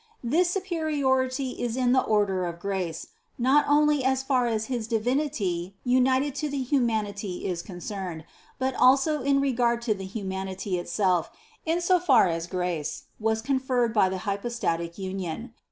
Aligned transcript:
This 0.23 0.49
superiority 0.49 1.51
is 1.61 1.77
in 1.77 1.91
the 1.91 2.01
order 2.01 2.43
of 2.47 2.57
grace, 2.59 3.09
not 3.37 3.65
only 3.67 4.03
as 4.03 4.23
far 4.23 4.47
as 4.47 4.65
His 4.65 4.87
Divinity 4.87 5.75
united 5.83 6.33
to 6.41 6.49
the 6.49 6.63
humanity 6.63 7.45
is 7.45 7.61
concerned, 7.61 8.25
but 8.57 8.73
also 8.73 9.21
in 9.21 9.39
regard 9.39 9.79
to 9.83 9.93
the 9.93 10.07
hu 10.07 10.23
manity 10.23 10.79
itself 10.79 11.29
in 11.67 11.81
so 11.81 11.99
far 11.99 12.27
as 12.27 12.47
grace 12.47 13.03
was 13.19 13.43
conferred 13.43 13.93
by 13.93 14.09
the 14.09 14.17
hy 14.25 14.37
postatic 14.37 14.97
union. 14.97 15.53